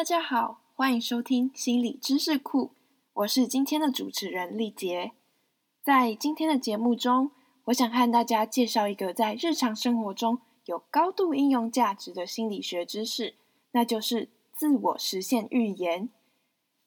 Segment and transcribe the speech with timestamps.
[0.00, 2.70] 大家好，欢迎收听心理知识库，
[3.12, 5.12] 我是今天的主持人丽杰。
[5.82, 7.32] 在今天的节目中，
[7.64, 13.34] 我想和大家介绍一个在日常生活中有高度应用价值的心理学知识，
[13.72, 16.08] 那就是自我实现预言。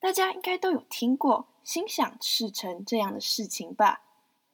[0.00, 4.00] 大家应该都有听过“心想事成”这样的事情吧？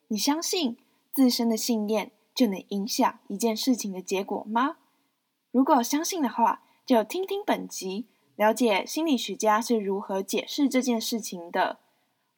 [0.09, 0.77] 你相信
[1.13, 4.79] 自身的信念就能影响一件事情的结果吗？
[5.53, 8.07] 如果相信的话，就听听本集，
[8.41, 11.79] 了解心理学家是如何解释这件事情的。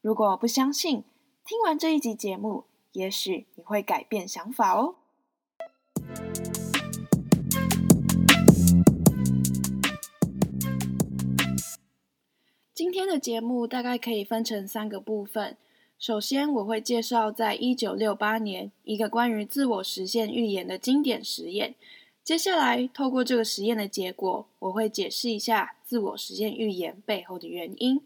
[0.01, 1.05] 如果不相信，
[1.47, 4.97] 听完这一集节目，也许你会改变想法哦。
[12.75, 15.57] 今天的节目大概可以分成三个部分。
[16.01, 21.77] 首先，我会介绍在一九六八年一个关于自我实现预言的经典实验。
[22.25, 28.01] 接下来，透过这个实验的结果，我会解释一下自我实现预言背后的原因。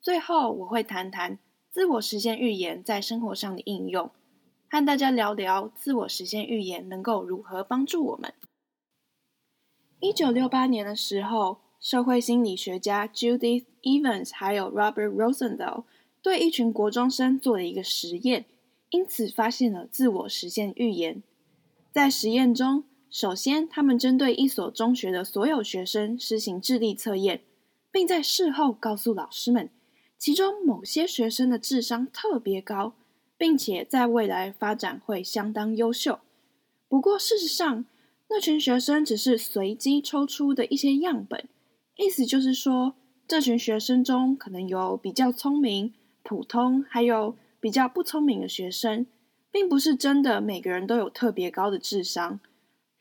[0.00, 1.38] 最后，我会谈谈
[1.70, 4.10] 自我实现预言在生活上的应用，
[4.68, 8.34] 和大家聊聊自我实现预言能够如何帮助我们。
[10.00, 15.84] 一九六八年的时候，社会心理学家 Judith Evans 还有 Robert Rosenthal。
[16.20, 18.44] 对一群国中生做了一个实验，
[18.90, 21.22] 因此发现了自我实现预言。
[21.92, 27.42] 在实验中，首先他们针对一所中学的所有学生实行智力测验，
[27.90, 29.68] 并在事后告诉老师们，
[30.16, 32.94] 其中某些学生的智商特别高，
[33.36, 36.20] 并且在未来发展会相当优秀。
[36.88, 37.84] 不过，事实上，
[38.30, 41.46] 那群学生只是随机抽出的一些样本，
[41.98, 42.94] 意思就是说，
[43.28, 45.92] 这群学生中可能有比较聪明。
[46.22, 49.06] 普通还有比较不聪明的学生，
[49.50, 52.40] 并不是真的每个人都有特别高的智商。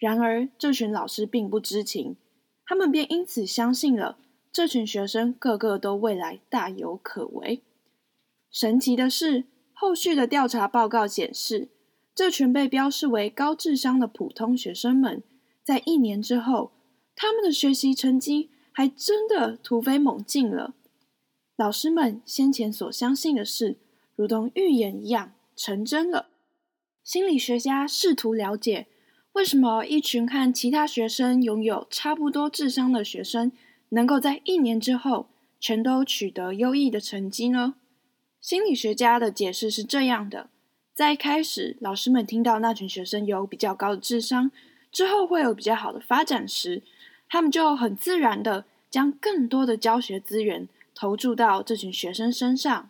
[0.01, 2.15] 然而，这群老师并不知情，
[2.65, 4.17] 他们便因此相信了
[4.51, 7.61] 这群学生个个都未来大有可为。
[8.49, 9.43] 神奇的是，
[9.73, 11.69] 后续的调查报告显示，
[12.15, 15.21] 这群被标示为高智商的普通学生们，
[15.63, 16.71] 在一年之后，
[17.15, 20.73] 他们的学习成绩还真的突飞猛进了。
[21.55, 23.77] 老师们先前所相信的事，
[24.15, 26.29] 如同预言一样成真了。
[27.03, 28.87] 心理学家试图了解，
[29.33, 33.51] 为什么一群和其他学生拥有差不多智商的学生，
[33.89, 35.27] 能够在一年之后
[35.59, 37.75] 全都取得优异的成绩呢？
[38.41, 40.49] 心理学家的解释是这样的：
[40.93, 44.51] 在一开始，老师们听到那群学生有比较高的智商，
[44.91, 46.83] 之后会有比较好的发展时，
[47.29, 50.67] 他们就很自然的将更多的教学资源。
[50.93, 52.89] 投注到这群学生身上，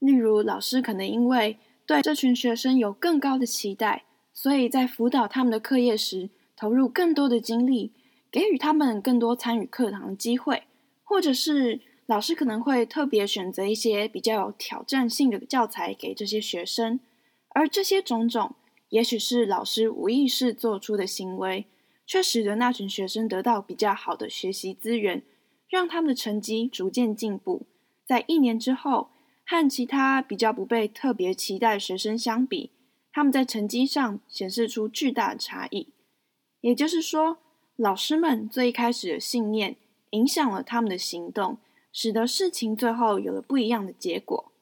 [0.00, 1.56] 例如老师可能因为
[1.86, 4.04] 对这群学生有更高的期待，
[4.40, 7.90] 所以在辅导他们的课业时投入更多的精力，
[8.30, 10.62] 给予他们更多参与课堂的机会，
[11.02, 17.00] 或者是老师可能会特别选择一些比较有挑战性的教材给这些学生，
[17.48, 18.54] 而这些种种，
[18.90, 21.66] 也许是老师无意识做出的行为，
[22.06, 25.24] 却使得那群学生得到比较好的学习资源。
[25.68, 27.66] 让他们的成绩逐渐进步，
[28.06, 29.08] 在一年之后，
[29.44, 32.70] 和其他比较不被特别期待的学生相比，
[33.18, 35.88] 他们在成绩上显示出巨大的差异。
[36.60, 37.38] 也就是说，
[37.74, 39.74] 老师们最一开始的信念
[40.10, 41.58] 影响了他们的行动，
[41.92, 44.52] 使得事情最后有了不一样的结果。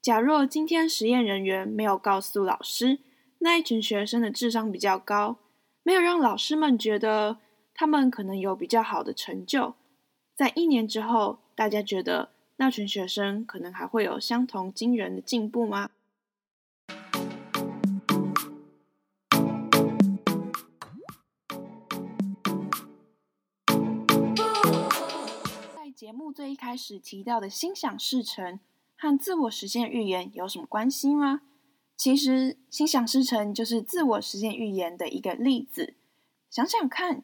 [0.00, 3.00] 假若今天实验人员没有告诉老师
[3.40, 5.38] 那一群学生的智商比较高，
[5.82, 7.38] 没有让老师们觉得
[7.74, 9.74] 他们可能有比较好的成就。
[10.36, 15.90] 在一年之后，大家觉得那群学生可能还会有相同惊人的进步吗？
[26.04, 28.60] 节目最一开始提到的心想事成
[28.94, 31.40] 和自我实现预言有什么关系吗？
[31.96, 35.94] 其实，心想事成就是自我实现预言的一个例子。
[36.50, 37.22] 想想看，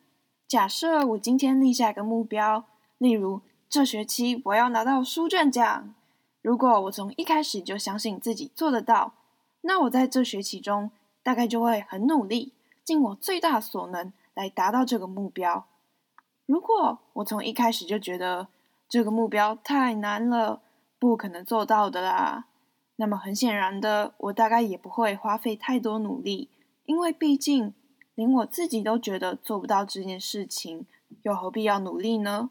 [0.49, 2.65] 假设我今天立下一个目标。
[2.97, 5.94] 例如，这学期我要拿到书卷奖。
[6.41, 9.12] 如果我从一开始就相信自己做得到，
[9.61, 10.91] 那我在这学期中
[11.23, 15.67] 大概就会很努力，尽我最大所能来达到这个目标。
[16.47, 18.49] 如果我从一开始就觉得
[18.90, 20.62] 这个目标太难了，
[20.98, 22.46] 不可能做到的啦，
[22.96, 26.50] 那么很显然的，我大概也不会花费太多努力，
[26.87, 27.72] 因为毕竟
[28.16, 30.87] 连我自己都觉得做不到这件事情，
[31.22, 32.50] 又何必要努力呢？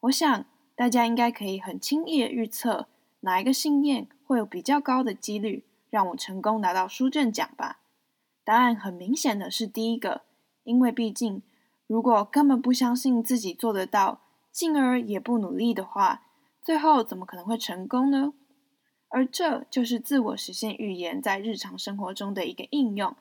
[0.00, 2.88] 我想大家应该可以很轻易的预测
[3.20, 7.80] 哪一个信念会有比较高的几率让我成功拿到书卷奖吧？
[8.42, 10.22] 答案很明显的是第一个，
[10.62, 11.42] 因为毕竟
[11.86, 14.22] 如果根本不相信自己做得到，
[14.54, 16.22] 进而也不努力的话，
[16.62, 18.32] 最后怎么可能会成功呢？
[19.08, 23.16] 而这就是自我实现预言在日常生活中的一个应用。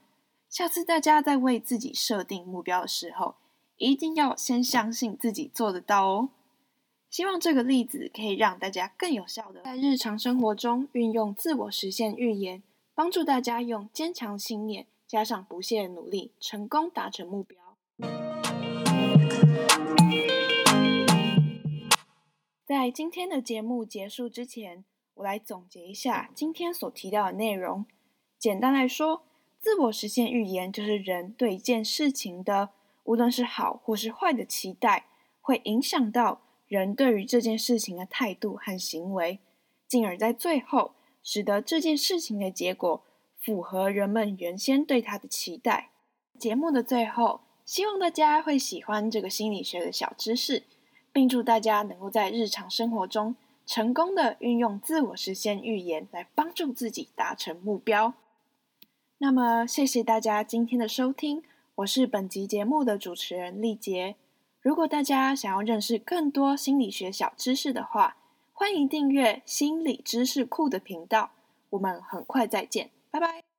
[0.47, 3.33] 下次大家在为自己设定目标的时候，
[3.77, 6.29] 一定要先相信自己做得到哦。
[7.09, 12.61] 希望这个例子可以让大家更有效的在日常生活中运用自我实现预言，
[12.93, 17.57] 帮助大家用坚强信念加上不懈努力，成功达成目标。
[22.73, 24.83] 在今天的节目结束之前，
[25.13, 27.85] 我来总结一下今天所提到的内容。
[28.39, 29.21] 简单来说，
[29.59, 32.71] 自我实现预言就是人对一件事情的，
[33.03, 35.05] 无论是好或是坏的期待，
[35.39, 36.41] 会影响到。
[36.67, 39.39] 人对于这件事情的态度和行为，
[39.87, 43.03] 进而，在最后使得这件事情的结果
[43.39, 45.91] 符合人们原先对他的期待。
[46.39, 50.63] 节目的最后，希望大家会喜欢这个心理学的小知识，
[51.13, 58.13] 并祝大家能够在日常生活中成功的运用自我实现预言来帮助自己达成目标。
[59.19, 61.43] 那么，谢谢大家今天的收听，
[61.75, 64.15] 我是本集节目的主持人丽杰。
[64.59, 68.17] 如果大家想要认识更多心理学小知识的话，
[68.51, 71.31] 欢迎订阅心理知识库的频道。
[71.69, 73.52] 我们很快再见，拜拜。